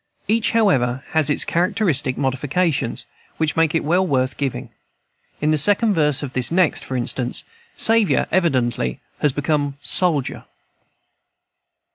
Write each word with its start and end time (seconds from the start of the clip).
Each, 0.27 0.49
however, 0.49 1.03
has 1.09 1.29
its 1.29 1.45
characteristic 1.45 2.17
modifications, 2.17 3.05
which 3.37 3.55
make 3.55 3.75
it 3.75 3.83
well 3.83 4.07
worth 4.07 4.35
giving. 4.35 4.71
In 5.41 5.51
the 5.51 5.59
second 5.59 5.93
verse 5.93 6.23
of 6.23 6.33
this 6.33 6.51
next, 6.51 6.83
for 6.83 6.97
instance, 6.97 7.43
"Saviour" 7.77 8.25
evidently 8.31 8.99
has 9.19 9.31
become 9.31 9.77
"soldier." 9.83 10.45